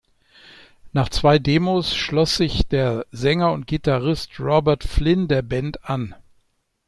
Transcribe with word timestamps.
Nach 0.93 1.09
zwei 1.09 1.37
Demos 1.37 1.95
schloss 1.95 2.35
sich 2.37 2.65
der 2.67 3.05
Sänger 3.11 3.51
und 3.51 3.67
Gitarrist 3.67 4.39
Robert 4.39 4.83
Flynn 4.83 5.27
der 5.27 5.43
Band 5.43 5.85
an. 5.87 6.15